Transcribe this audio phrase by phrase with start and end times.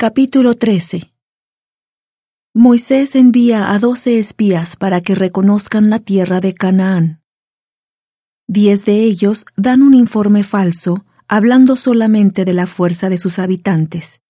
[0.00, 1.12] Capítulo 13
[2.54, 7.20] Moisés envía a doce espías para que reconozcan la tierra de Canaán.
[8.46, 14.20] Diez de ellos dan un informe falso, hablando solamente de la fuerza de sus habitantes.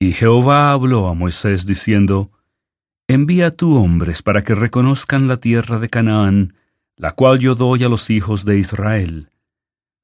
[0.00, 2.32] Y Jehová habló a Moisés diciendo,
[3.06, 6.54] Envía tú hombres para que reconozcan la tierra de Canaán,
[6.96, 9.30] la cual yo doy a los hijos de Israel.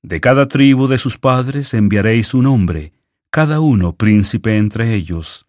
[0.05, 2.93] De cada tribu de sus padres enviaréis un hombre,
[3.39, 5.47] cada uno príncipe entre ellos.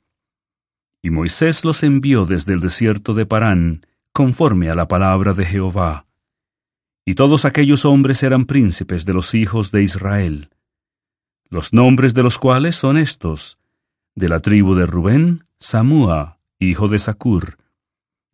[1.01, 6.05] Y Moisés los envió desde el desierto de Parán, conforme a la palabra de Jehová.
[7.03, 10.51] Y todos aquellos hombres eran príncipes de los hijos de Israel.
[11.49, 13.57] Los nombres de los cuales son estos:
[14.13, 17.57] de la tribu de Rubén, Samúa, hijo de Sacur;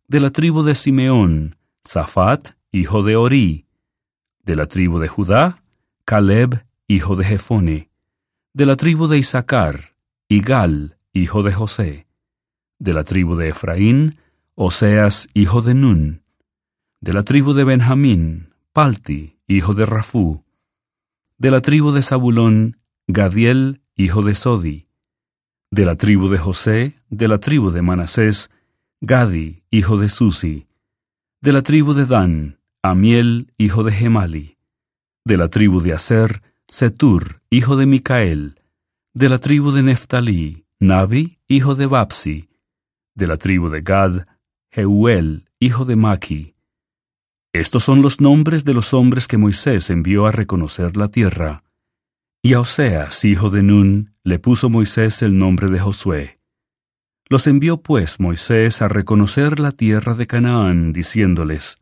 [0.06, 3.64] de la tribu de Simeón, Safat, hijo de Orí;
[4.44, 5.62] de la tribu de Judá,
[6.04, 7.95] Caleb, hijo de Jefone
[8.56, 9.94] de la tribu de Isaacar,
[10.30, 12.06] Igal, hijo de José,
[12.78, 14.16] de la tribu de Efraín,
[14.54, 16.22] Oseas, hijo de Nun,
[17.02, 20.42] de la tribu de Benjamín, Palti, hijo de Rafú,
[21.36, 24.88] de la tribu de Zabulón, Gadiel, hijo de Sodi,
[25.70, 28.48] de la tribu de José, de la tribu de Manasés,
[29.02, 30.66] Gadi, hijo de Susi,
[31.42, 34.56] de la tribu de Dan, Amiel, hijo de Gemali,
[35.26, 38.56] de la tribu de Aser, Setur, hijo de Micael,
[39.14, 42.48] de la tribu de Neftalí, Nabi, hijo de Bapsi,
[43.14, 44.26] de la tribu de Gad,
[44.72, 46.56] Jeuel, hijo de Maki.
[47.52, 51.62] Estos son los nombres de los hombres que Moisés envió a reconocer la tierra.
[52.42, 56.40] Y a Oseas, hijo de Nun, le puso Moisés el nombre de Josué.
[57.28, 61.78] Los envió pues Moisés a reconocer la tierra de Canaán, diciéndoles,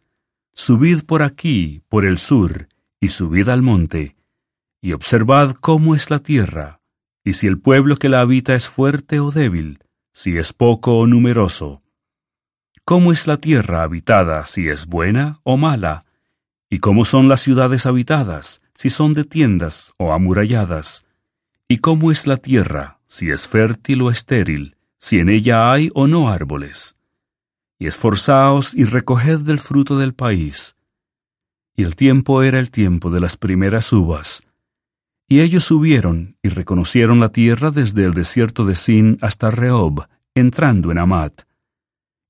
[0.52, 2.68] Subid por aquí, por el sur,
[3.00, 4.13] y subid al monte,
[4.84, 6.82] y observad cómo es la tierra,
[7.24, 9.78] y si el pueblo que la habita es fuerte o débil,
[10.12, 11.82] si es poco o numeroso.
[12.84, 16.04] Cómo es la tierra habitada, si es buena o mala,
[16.68, 21.06] y cómo son las ciudades habitadas, si son de tiendas o amuralladas,
[21.66, 26.08] y cómo es la tierra, si es fértil o estéril, si en ella hay o
[26.08, 26.98] no árboles.
[27.78, 30.76] Y esforzaos y recoged del fruto del país.
[31.74, 34.43] Y el tiempo era el tiempo de las primeras uvas,
[35.34, 40.92] y ellos subieron y reconocieron la tierra desde el desierto de Sin hasta Rehob, entrando
[40.92, 41.42] en Amat.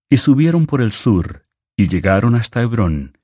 [0.08, 1.44] Y subieron por el sur,
[1.76, 3.18] y llegaron hasta Hebrón.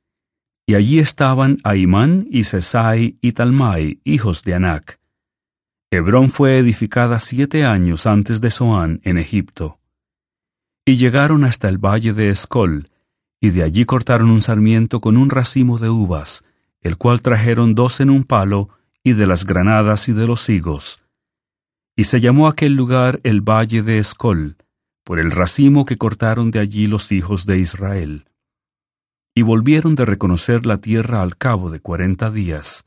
[0.67, 5.01] Y allí estaban Aimán y Sesai y Talmai, hijos de Anac.
[5.91, 9.81] Hebrón fue edificada siete años antes de Zoán en Egipto.
[10.85, 12.91] Y llegaron hasta el valle de Escol,
[13.41, 16.45] y de allí cortaron un sarmiento con un racimo de uvas,
[16.83, 18.69] el cual trajeron dos en un palo,
[19.03, 21.01] y de las granadas y de los higos.
[21.97, 24.57] Y se llamó aquel lugar el Valle de Escol,
[25.05, 28.27] por el racimo que cortaron de allí los hijos de Israel.
[29.35, 32.85] Y volvieron de reconocer la tierra al cabo de cuarenta días.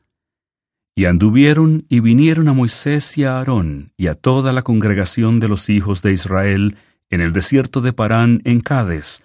[0.95, 5.47] Y anduvieron y vinieron a Moisés y a Aarón y a toda la congregación de
[5.47, 6.77] los hijos de Israel
[7.09, 9.21] en el desierto de Parán en Cades,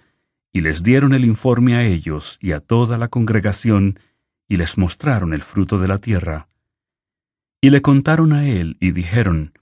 [0.51, 3.99] y les dieron el informe a ellos y a toda la congregación,
[4.47, 6.48] y les mostraron el fruto de la tierra.
[7.61, 9.53] Y le contaron a él y dijeron,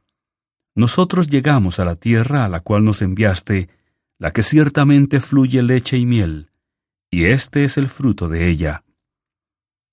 [0.76, 3.70] Nosotros llegamos a la tierra a la cual nos enviaste,
[4.20, 6.52] la que ciertamente fluye leche y miel,
[7.10, 8.84] y este es el fruto de ella.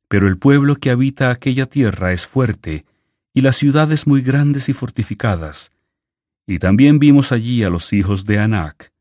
[0.09, 2.85] Pero el pueblo que habita aquella tierra es fuerte,
[3.33, 5.73] y las ciudades muy grandes y fortificadas.
[6.47, 8.93] Y también vimos allí a los hijos de Anac.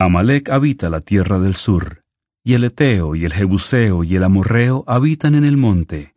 [0.00, 2.02] Amalek habita la tierra del sur,
[2.42, 6.11] y el Eteo y el Jebuseo y el Amorreo habitan en el monte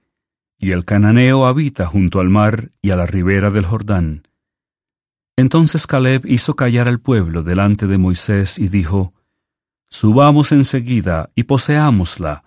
[0.59, 4.27] y el cananeo habita junto al mar y a la ribera del Jordán.
[5.37, 9.13] Entonces Caleb hizo callar al pueblo delante de Moisés y dijo,
[9.89, 12.43] Subamos enseguida y poseámosla,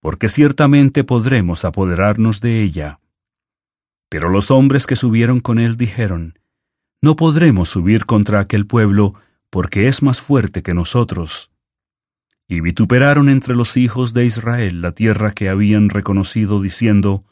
[0.00, 3.00] porque ciertamente podremos apoderarnos de ella.
[4.08, 6.38] Pero los hombres que subieron con él dijeron,
[7.00, 9.14] No podremos subir contra aquel pueblo,
[9.48, 11.52] porque es más fuerte que nosotros.
[12.48, 17.24] Y vituperaron entre los hijos de Israel la tierra que habían reconocido, diciendo,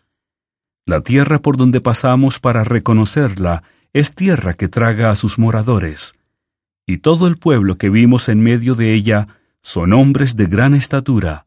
[0.90, 6.14] la tierra por donde pasamos para reconocerla es tierra que traga a sus moradores,
[6.84, 9.28] y todo el pueblo que vimos en medio de ella
[9.62, 11.46] son hombres de gran estatura.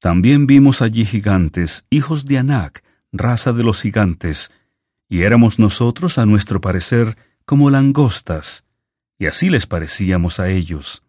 [0.00, 4.50] También vimos allí gigantes, hijos de Anac, raza de los gigantes,
[5.08, 8.64] y éramos nosotros, a nuestro parecer, como langostas,
[9.20, 11.04] y así les parecíamos a ellos.